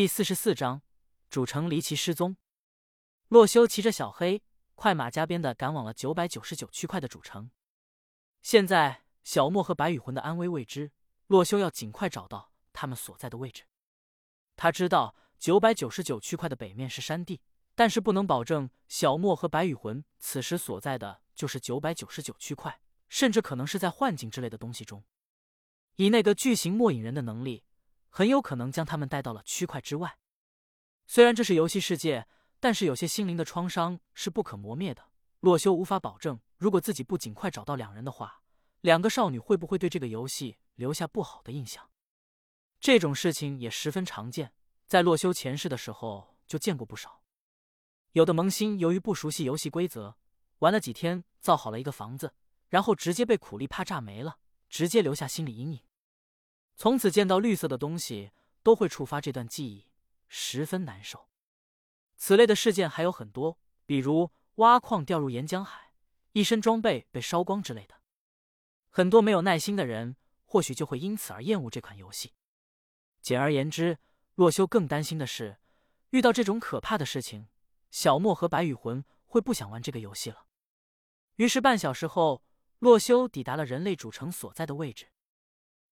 [0.00, 0.80] 第四十四章，
[1.28, 2.38] 主城离奇失踪。
[3.28, 4.42] 洛修骑着小黑，
[4.74, 7.50] 快马加鞭的赶往了九百九十九区块的主城。
[8.40, 10.90] 现在小莫和白羽魂的安危未知，
[11.26, 13.64] 洛修要尽快找到他们所在的位置。
[14.56, 17.42] 他知道九百九十九区块的北面是山地，
[17.74, 22.80] 但是不能保证小莫和白羽魂此时所在的就是九百九十九区块，
[23.10, 25.04] 甚至可能是在幻境之类的东西中。
[25.96, 27.64] 以那个巨型末影人的能力。
[28.10, 30.18] 很有可能将他们带到了区块之外。
[31.06, 32.28] 虽然这是游戏世界，
[32.60, 35.10] 但是有些心灵的创伤是不可磨灭的。
[35.40, 38.42] 洛修无法保证，如果自己不尽快找到两人的话，
[38.82, 41.88] 两个少女会不会对这个游戏留下不好的印象。
[42.78, 44.52] 这种事情也十分常见，
[44.86, 47.22] 在洛修前世的时候就见过不少。
[48.12, 50.16] 有的萌新由于不熟悉游戏规则，
[50.58, 52.34] 玩了几天造好了一个房子，
[52.68, 55.80] 然后直接被苦力怕炸没了，直接留下心理阴影。
[56.80, 59.90] 从此见到绿色的东西都会触发这段记忆，
[60.28, 61.28] 十分难受。
[62.16, 65.92] 此类的事件还有很多，比如挖矿掉入岩浆海，
[66.32, 68.00] 一身装备被烧光之类的。
[68.88, 72.32] 很多没有耐心的人或许就会因此而厌恶这款游戏。
[73.20, 73.98] 简而言之，
[74.36, 75.58] 洛修更担心的是，
[76.12, 77.48] 遇到这种可怕的事情，
[77.90, 80.46] 小莫和白羽魂会不想玩这个游戏了。
[81.36, 82.42] 于是半小时后，
[82.78, 85.08] 洛修抵达了人类主城所在的位置。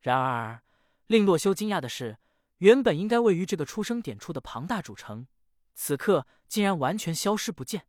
[0.00, 0.62] 然而。
[1.10, 2.18] 令洛修惊讶的是，
[2.58, 5.26] 原本应该位于这个出生点处的庞大主城，
[5.74, 7.88] 此刻竟然完全消失不见，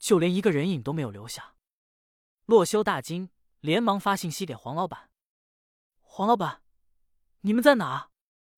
[0.00, 1.54] 就连一个人影都没有留下。
[2.46, 5.10] 洛修大惊，连忙发信息给黄老板
[6.02, 6.62] ：“黄老板，
[7.42, 8.10] 你们在哪？”“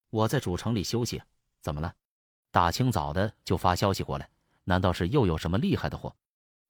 [0.09, 1.23] 我在主城里休息，
[1.61, 1.97] 怎么了？
[2.51, 4.31] 大清早的就发消息过来，
[4.65, 6.17] 难道是又有什么厉害的货？”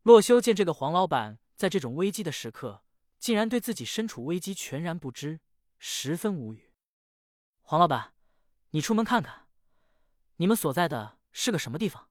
[0.02, 2.82] 洛修见这个黄老板在这种危机的时刻，
[3.20, 5.38] 竟然对自己身处危机全然不知，
[5.78, 6.65] 十分无语。
[7.68, 8.12] 黄老板，
[8.70, 9.48] 你出门看看，
[10.36, 12.08] 你们所在的是个什么地方？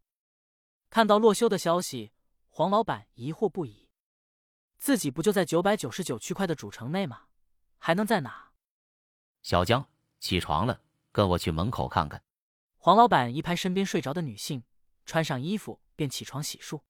[0.90, 2.12] 看到洛修的消息，
[2.50, 3.88] 黄老板疑惑不已。
[4.78, 7.28] 自己不就在九百九十九区块的主城内吗？
[7.78, 8.52] 还能在哪？
[9.44, 10.82] 小江，起床了，
[11.14, 12.22] 跟我去门口看看。
[12.76, 14.66] 黄老板一拍身边睡着的女性，
[15.06, 16.82] 穿上衣服便起床洗漱。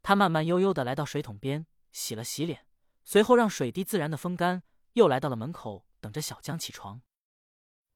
[0.00, 2.66] 他慢慢悠悠的来到水桶边，洗了洗脸，
[3.04, 4.62] 随后让水滴自然的风干，
[4.94, 7.02] 又来到了门口，等着小江起床。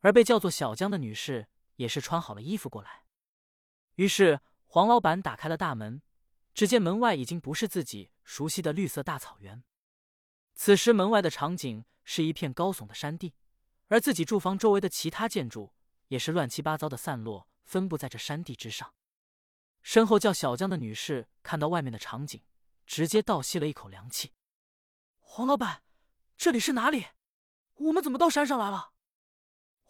[0.00, 3.04] 而被叫做小江的女士也是穿好了衣服过来，
[3.96, 6.02] 于是黄老板打开了大门，
[6.54, 9.64] 只见门外已经不是自己熟悉的绿色大草原，
[10.54, 13.34] 此时门外的场景是一片高耸的山地，
[13.88, 15.72] 而自己住房周围的其他建筑
[16.08, 18.94] 也是乱七八糟的散落，分布在这山地之上。
[19.82, 22.42] 身后叫小江的女士看到外面的场景，
[22.86, 24.32] 直接倒吸了一口凉气
[25.18, 25.82] ：“黄老板，
[26.36, 27.06] 这里是哪里？
[27.74, 28.92] 我们怎么到山上来了？”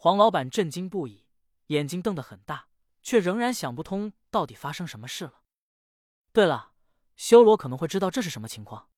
[0.01, 1.25] 黄老板震惊不已，
[1.67, 2.69] 眼睛瞪得很大，
[3.03, 5.41] 却仍然想不通到底发生什么事了。
[6.31, 6.71] 对了，
[7.17, 8.89] 修罗可能会知道这是什么情况。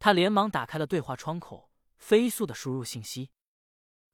[0.00, 3.30] 他连忙打开了对话窗口，飞速的输入信息：“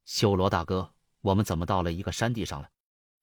[0.05, 2.69] 修罗大哥，我们怎么到了一个山地上了？”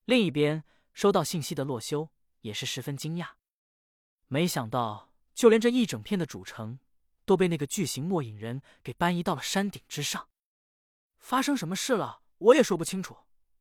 [0.05, 2.09] 另一边收到信息的洛修
[2.39, 3.33] 也是十分惊讶，
[4.25, 6.79] 没想到就连这一整片的主城
[7.25, 10.29] 都被那个巨型末影人给搬移到了山顶之上。
[11.19, 12.20] 发生什么事了？
[12.41, 13.15] 我也说不清楚，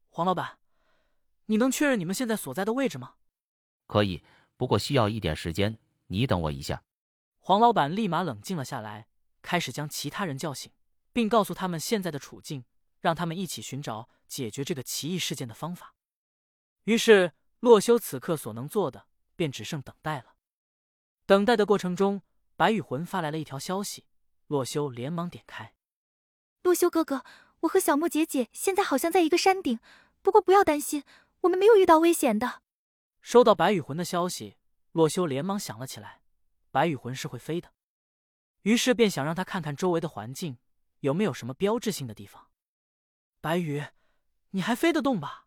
[0.09, 0.59] 黄老板，
[1.47, 3.17] 你能确认你们现在所在的位置吗？
[3.87, 4.25] 可以，
[4.57, 6.83] 不过需要一点时间，你等我一下。
[7.41, 9.07] 黄老板立马冷静了下来，
[9.43, 10.73] 开始将其他人叫醒，
[11.13, 12.65] 并告诉他们现在的处境，
[13.01, 15.95] 让他们一起寻找解决这个奇异事件的方法。
[16.85, 20.37] 于是，洛修此刻所能做的便只剩等待了。
[21.27, 22.23] 等待的过程中，
[22.57, 24.07] 白羽魂发来了一条消息，
[24.47, 25.75] 洛修连忙点开。
[26.63, 27.23] 洛修哥哥。
[27.61, 29.81] 我和小莫姐姐现在好像在一个山顶，
[30.23, 31.05] 不过不要担心，
[31.43, 32.63] 我们没有遇到危险的。
[33.21, 34.57] 收到白羽魂的消息，
[34.93, 36.23] 洛修连忙想了起来，
[36.71, 37.73] 白羽魂是会飞的，
[38.63, 40.57] 于是便想让他看看周围的环境
[41.01, 42.49] 有没有什么标志性的地方。
[43.43, 43.85] 白羽，
[44.51, 45.47] 你还飞得动吧？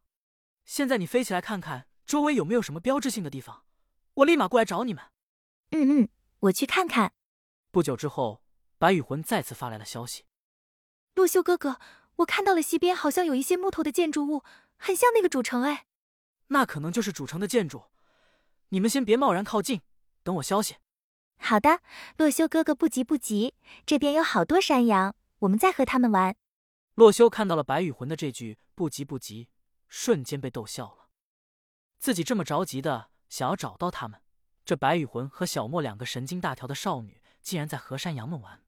[0.65, 3.65] 现在你飞起来看看周围有没有什么标志性的地方，
[4.13, 5.03] 我立马过来找你们。
[5.71, 6.09] 嗯嗯，
[6.41, 7.13] 我去看看。
[7.71, 8.43] 不久之后，
[8.77, 10.25] 白羽魂再次发来了消息，
[11.15, 11.79] 洛修哥哥。
[12.17, 14.43] 我看到了西边好像有一些木头的建筑物，
[14.77, 15.85] 很像那个主城哎。
[16.47, 17.85] 那可能就是主城的建筑。
[18.69, 19.81] 你们先别贸然靠近，
[20.23, 20.77] 等我消息。
[21.37, 21.81] 好的，
[22.17, 23.55] 洛修哥哥不急不急，
[23.85, 26.35] 这边有好多山羊，我们再和他们玩。
[26.95, 29.49] 洛修看到了白羽魂的这句“不急不急”，
[29.89, 31.09] 瞬间被逗笑了。
[31.97, 34.21] 自己这么着急的想要找到他们，
[34.63, 38.63] 这白羽魂和小莫两个神经大条的少女竟然在和山羊们玩。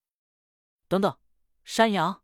[0.88, 1.18] 等等，
[1.64, 2.24] 山羊。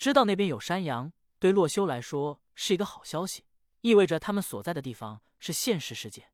[0.00, 3.44] 知道那边有山羊，对洛修来说是一个好消息。
[3.82, 6.30] 意味着他们所在的地方是现实世界。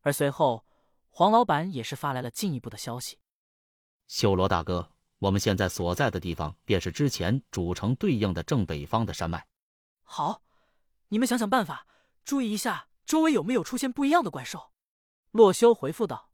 [0.00, 0.64] 而随后，
[1.10, 3.18] 黄老板也是发来了进一步的消息：
[4.08, 9.46] 修罗大哥，我们现在所在的地方便是之前主城对应的正北方的山脉。
[10.02, 10.42] 好，
[11.08, 11.86] 你们想想办法，
[12.24, 14.72] 注意一下周围有没有出现不一样的怪兽。
[15.32, 16.30] 洛修回复道：“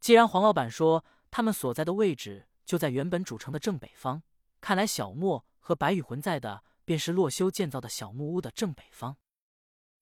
[0.00, 4.22] 既然黄老板说他们所在的位置就在原本主城的正北方，
[4.62, 9.16] 看来小莫和白羽魂在的便是洛修建造的小木屋的正北方。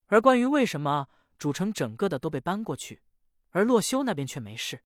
[0.06, 3.02] 而关于为什么主城整个的都被搬过去，
[3.50, 4.82] 而洛修那边却没事，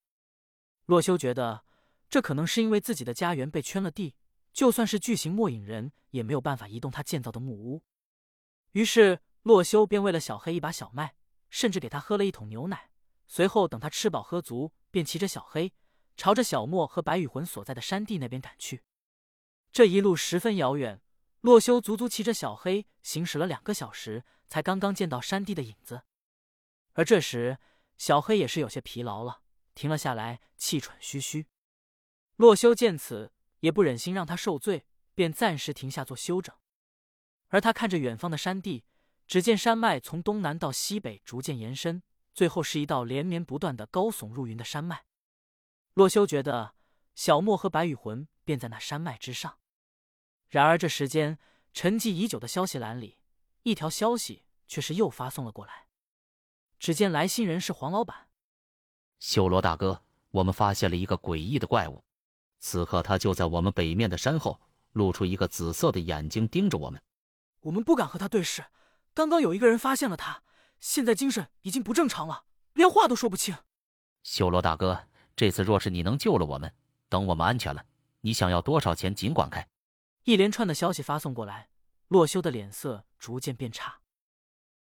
[0.87, 1.65] 洛修觉得
[2.09, 4.17] 这可能是因为自己的家园被圈了地，
[4.53, 7.85] 就算是巨型末影人也没有办法移动他建造的木屋。
[8.73, 11.15] 于是洛修便喂了小黑一把小麦，
[11.49, 12.91] 甚至给他喝了一桶牛奶。”
[13.29, 15.73] 随后，等他吃饱喝足，便骑着小黑，
[16.17, 18.83] 朝着小莫和白羽魂所在的山地那边赶去。
[19.73, 21.01] 这一路十分遥远，
[21.41, 26.03] 洛修足足骑着小黑行驶了两个小时，才刚刚见到山地的影子。
[26.93, 27.59] 而这时，
[27.97, 29.41] 小黑也是有些疲劳了，
[29.75, 31.47] 停了下来，气喘吁吁。
[32.37, 34.85] 洛修见此，也不忍心让他受罪，
[35.15, 36.55] 便暂时停下做休整。
[37.49, 38.85] 而他看着远方的山地，
[39.27, 42.03] 只见山脉从东南到西北逐渐延伸。
[42.35, 45.07] 最后是一道连绵不断的高耸入云的山脉。
[45.95, 46.75] 洛修觉得
[47.15, 49.59] 小莫和白羽魂便在那山脉之上。
[50.53, 51.39] 然而这时间，
[51.73, 53.17] 沉寂已久的消息栏里，
[53.63, 55.87] 一条消息却是又发送了过来。
[56.79, 58.29] 只见来信人是黄老板。
[59.19, 62.05] 修罗大哥，我们发现了一个诡异的怪物。
[62.61, 64.61] 此刻他就在我们北面的山后，
[64.93, 67.01] 露出一个紫色的眼睛盯着我们。
[67.61, 68.63] 我们不敢和他对视。
[69.15, 70.43] 刚刚有一个人发现了他。
[70.81, 72.45] 现在精神已经不正常了，
[72.75, 73.57] 连话都说不清。
[74.23, 76.75] 修罗大哥，这次若是你能救了我们，
[77.09, 77.83] 等我们安全了，
[78.21, 79.67] 你想要多少钱尽管开。
[80.25, 81.71] 一连串的消息发送过来，
[82.07, 84.02] 洛修的脸色逐渐变差。